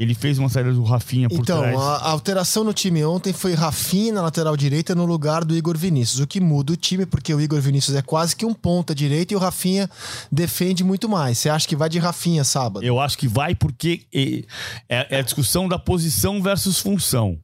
[0.01, 1.75] Ele fez uma saída do Rafinha por então, trás.
[1.75, 5.77] Então, a, alteração no time ontem foi Rafinha na lateral direita no lugar do Igor
[5.77, 6.21] Vinícius.
[6.21, 9.35] O que muda o time, porque o Igor Vinícius é quase que um ponta direita
[9.35, 9.91] e o Rafinha
[10.33, 11.37] defende muito mais.
[11.37, 12.83] Você acha que vai de Rafinha sábado?
[12.83, 14.47] Eu acho que vai porque é,
[14.89, 17.39] é a discussão da posição versus função.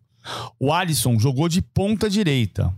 [0.58, 2.72] O Alisson jogou de ponta direita.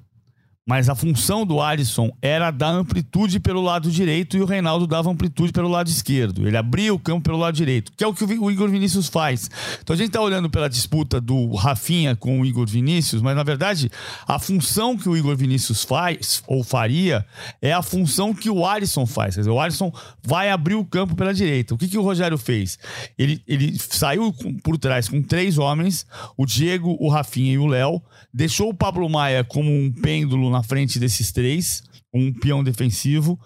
[0.69, 5.11] Mas a função do Alisson era dar amplitude pelo lado direito e o Reinaldo dava
[5.11, 6.47] amplitude pelo lado esquerdo.
[6.47, 9.51] Ele abria o campo pelo lado direito, que é o que o Igor Vinícius faz.
[9.83, 13.43] Então a gente está olhando pela disputa do Rafinha com o Igor Vinícius, mas na
[13.43, 13.91] verdade
[14.27, 17.25] a função que o Igor Vinícius faz ou faria
[17.63, 19.37] é a função que o Alisson faz.
[19.37, 19.91] Quer dizer, o Alisson
[20.23, 21.75] vai abrir o campo pela direita.
[21.75, 22.79] O que, que o Rogério fez?
[23.19, 28.03] Ele, ele saiu por trás com três homens, o Diego, o Rafinha e o Léo,
[28.35, 33.39] deixou o Pablo Maia como um pêndulo na na frente desses três, um peão defensivo,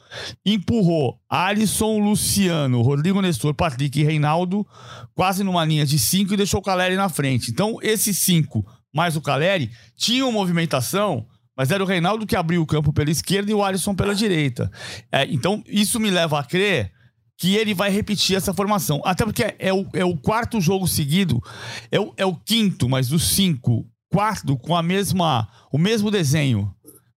[0.46, 4.66] empurrou Alisson, Luciano, Rodrigo Nestor, Patrick e Reinaldo
[5.14, 7.50] quase numa linha de cinco e deixou o Caleri na frente.
[7.50, 12.66] Então, esses cinco mais o Caleri tinham movimentação, mas era o Reinaldo que abriu o
[12.66, 14.70] campo pela esquerda e o Alisson pela direita.
[15.10, 16.92] É, então, isso me leva a crer
[17.38, 19.02] que ele vai repetir essa formação.
[19.04, 21.42] Até porque é o, é o quarto jogo seguido,
[21.90, 26.72] é o, é o quinto, mas dos cinco, quarto com a mesma, o mesmo desenho.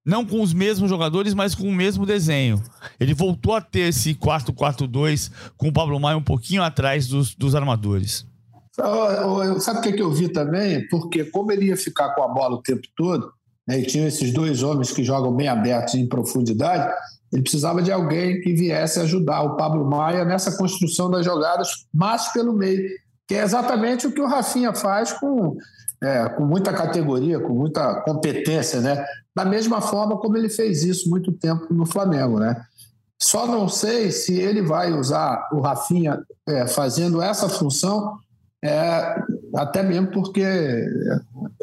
[0.05, 2.61] Não com os mesmos jogadores, mas com o mesmo desenho.
[2.99, 7.55] Ele voltou a ter esse 4-4-2 com o Pablo Maia um pouquinho atrás dos, dos
[7.55, 8.25] armadores.
[9.59, 10.87] Sabe o que, eu vi também?
[10.89, 13.31] Porque como ele ia ficar com a bola o tempo todo,
[13.67, 16.93] né, e tinha esses dois homens que jogam bem abertos em profundidade,
[17.31, 22.31] ele precisava de alguém que viesse ajudar o Pablo Maia nessa construção das jogadas, mais
[22.33, 22.89] pelo meio,
[23.27, 25.57] que é exatamente o que o Rafinha faz com,
[26.01, 29.05] é, com muita categoria, com muita competência, né?
[29.35, 32.55] da mesma forma como ele fez isso muito tempo no Flamengo, né?
[33.21, 38.17] Só não sei se ele vai usar o Rafinha é, fazendo essa função,
[38.63, 39.21] é,
[39.55, 40.43] até mesmo porque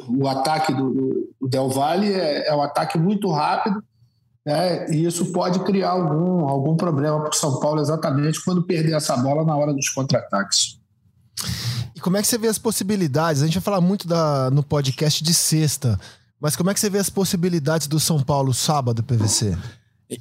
[0.09, 3.83] o ataque do, do Del Valle é, é um ataque muito rápido,
[4.45, 4.91] né?
[4.91, 9.17] e isso pode criar algum, algum problema para o São Paulo exatamente quando perder essa
[9.17, 10.79] bola na hora dos contra-ataques.
[11.95, 13.43] E como é que você vê as possibilidades?
[13.43, 15.99] A gente vai falar muito da, no podcast de sexta,
[16.41, 19.57] mas como é que você vê as possibilidades do São Paulo sábado, PVC?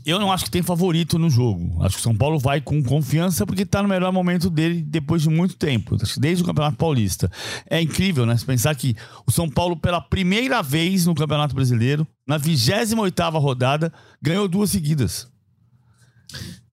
[0.06, 1.84] Eu não acho que tem favorito no jogo.
[1.84, 5.22] Acho que o São Paulo vai com confiança porque está no melhor momento dele depois
[5.22, 7.30] de muito tempo, desde o Campeonato Paulista.
[7.70, 8.36] É incrível, né?
[8.46, 14.48] Pensar que o São Paulo, pela primeira vez no Campeonato Brasileiro, na 28 rodada, ganhou
[14.48, 15.28] duas seguidas.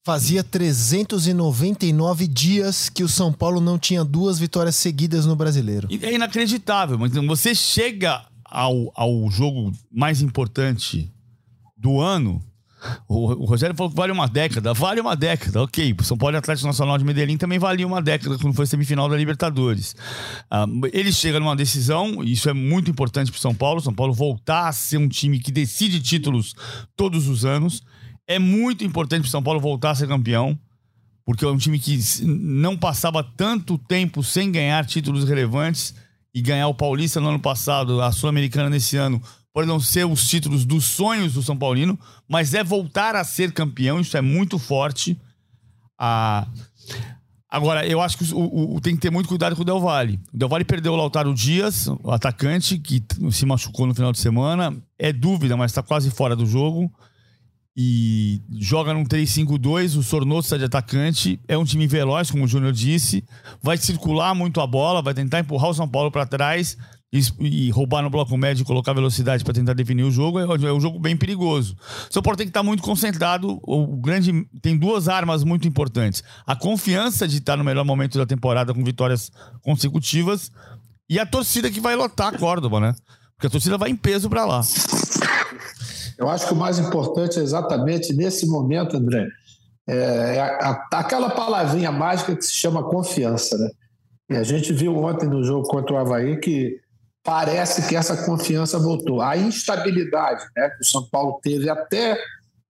[0.04, 5.88] Fazia 399 dias que o São Paulo não tinha duas vitórias seguidas no Brasileiro.
[5.90, 11.12] É inacreditável, mas você chega ao, ao jogo mais importante
[11.76, 12.42] do ano,
[13.08, 14.72] o, o, Rogério falou que vale uma década.
[14.72, 15.96] Vale uma década, ok.
[16.02, 19.16] São Paulo e Atlético Nacional de Medellín também valia uma década quando foi semifinal da
[19.16, 19.96] Libertadores.
[20.50, 23.80] Ah, ele chega numa decisão, isso é muito importante para São Paulo.
[23.80, 26.54] São Paulo voltar a ser um time que decide títulos
[26.96, 27.82] todos os anos.
[28.28, 30.56] É muito importante para São Paulo voltar a ser campeão,
[31.24, 35.94] porque é um time que não passava tanto tempo sem ganhar títulos relevantes
[36.34, 40.28] e ganhar o Paulista no ano passado, a Sul-Americana nesse ano, pode não ser os
[40.28, 44.58] títulos dos sonhos do São Paulino, mas é voltar a ser campeão, isso é muito
[44.58, 45.18] forte.
[45.98, 46.46] Ah,
[47.48, 50.20] agora, eu acho que o, o, tem que ter muito cuidado com o Del Valle.
[50.34, 54.18] O Del Valle perdeu o Lautaro Dias, o atacante, que se machucou no final de
[54.18, 54.76] semana.
[54.98, 56.92] É dúvida, mas está quase fora do jogo
[57.80, 62.72] e joga num 3-5-2, o Sornosa de atacante, é um time veloz, como o Júnior
[62.72, 63.22] disse,
[63.62, 66.76] vai circular muito a bola, vai tentar empurrar o São Paulo para trás
[67.12, 70.42] e, e, roubar no bloco médio e colocar velocidade para tentar definir o jogo, é,
[70.42, 71.76] é, um jogo bem perigoso.
[72.10, 75.68] O São Paulo tem que estar tá muito concentrado, o grande tem duas armas muito
[75.68, 76.24] importantes.
[76.44, 79.30] A confiança de estar no melhor momento da temporada com vitórias
[79.62, 80.50] consecutivas
[81.08, 82.94] e a torcida que vai lotar a Córdoba, né?
[83.36, 84.62] Porque a torcida vai em peso para lá.
[86.18, 89.28] Eu acho que o mais importante é exatamente nesse momento, André,
[89.88, 90.40] é,
[90.92, 93.70] aquela palavrinha mágica que se chama confiança, né?
[94.30, 96.76] E a gente viu ontem no jogo contra o Havaí que
[97.24, 99.22] parece que essa confiança voltou.
[99.22, 102.18] A instabilidade né, que o São Paulo teve até,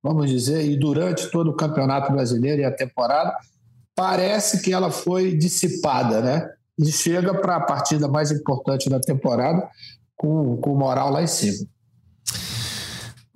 [0.01, 3.35] vamos dizer, e durante todo o Campeonato Brasileiro e a temporada,
[3.97, 6.49] parece que ela foi dissipada, né?
[6.79, 9.69] E chega para a partida mais importante da temporada
[10.17, 11.67] com, com moral lá em cima.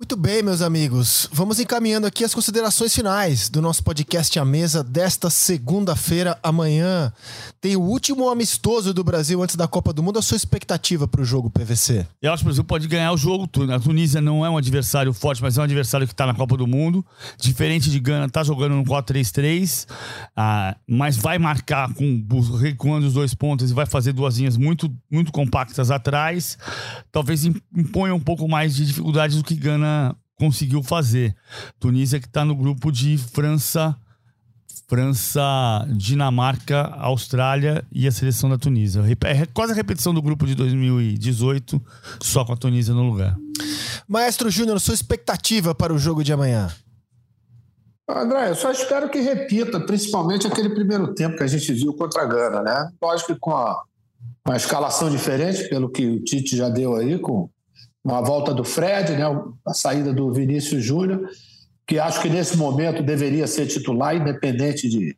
[0.03, 1.29] Muito bem, meus amigos.
[1.31, 6.37] Vamos encaminhando aqui as considerações finais do nosso podcast à mesa desta segunda-feira.
[6.43, 7.13] Amanhã
[7.61, 10.19] tem o último amistoso do Brasil antes da Copa do Mundo.
[10.19, 12.05] A sua expectativa para o jogo PVC?
[12.21, 13.49] Eu acho que o Brasil pode ganhar o jogo.
[13.73, 16.57] A Tunísia não é um adversário forte, mas é um adversário que está na Copa
[16.57, 17.05] do Mundo.
[17.39, 19.87] Diferente de Gana, está jogando no 4-3-3,
[20.35, 22.21] ah, mas vai marcar com
[22.59, 26.57] recuando os dois pontos e vai fazer duas linhas muito, muito compactas atrás.
[27.09, 29.93] Talvez imponha um pouco mais de dificuldade do que Gana
[30.37, 31.35] conseguiu fazer.
[31.79, 33.95] Tunísia que está no grupo de França,
[34.87, 39.01] França, Dinamarca, Austrália e a seleção da Tunísia.
[39.25, 41.81] É quase a repetição do grupo de 2018,
[42.21, 43.37] só com a Tunísia no lugar.
[44.07, 46.69] Maestro Júnior, sua expectativa para o jogo de amanhã?
[48.09, 52.23] André, eu só espero que repita, principalmente aquele primeiro tempo que a gente viu contra
[52.23, 52.89] a Gana, né?
[53.01, 53.81] Lógico que com a,
[54.45, 57.49] uma escalação diferente, pelo que o Tite já deu aí, com
[58.03, 59.23] uma volta do Fred, né,
[59.65, 61.29] a saída do Vinícius Júnior,
[61.87, 65.15] que acho que nesse momento deveria ser titular, independente de,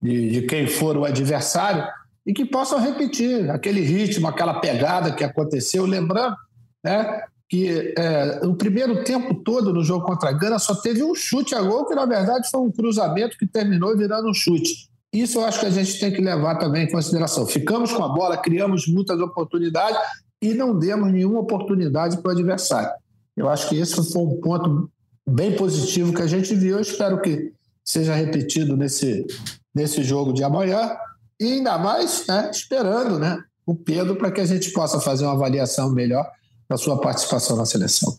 [0.00, 1.84] de, de, quem for o adversário,
[2.26, 5.84] e que possam repetir aquele ritmo, aquela pegada que aconteceu.
[5.84, 6.36] Lembrando
[6.82, 11.14] né, que é, o primeiro tempo todo no jogo contra a Gana só teve um
[11.14, 14.88] chute a gol, que na verdade foi um cruzamento que terminou virando um chute.
[15.12, 17.46] Isso eu acho que a gente tem que levar também em consideração.
[17.46, 19.98] Ficamos com a bola, criamos muitas oportunidades
[20.44, 22.90] e não demos nenhuma oportunidade para o adversário.
[23.36, 24.90] Eu acho que esse foi um ponto
[25.26, 26.76] bem positivo que a gente viu.
[26.76, 27.52] Eu espero que
[27.84, 29.26] seja repetido nesse,
[29.74, 30.96] nesse jogo de amanhã.
[31.40, 35.32] E ainda mais né, esperando né, o Pedro para que a gente possa fazer uma
[35.32, 36.30] avaliação melhor
[36.68, 38.16] da sua participação na seleção.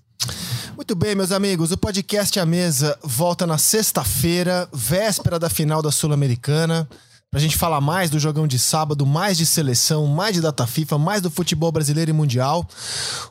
[0.75, 1.71] Muito bem, meus amigos.
[1.71, 6.87] O podcast à mesa volta na sexta-feira, véspera da final da Sul-Americana
[7.35, 10.97] pra gente falar mais do jogão de sábado, mais de seleção, mais de data FIFA,
[10.97, 12.65] mais do futebol brasileiro e mundial.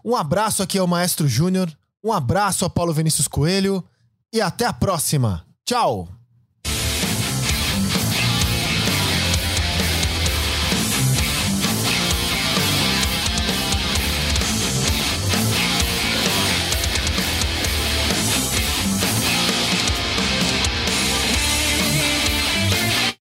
[0.05, 1.75] Um abraço aqui ao Maestro Júnior,
[2.05, 3.83] um abraço a Paulo Vinícius Coelho
[4.31, 5.47] e até a próxima.
[5.65, 6.07] Tchau!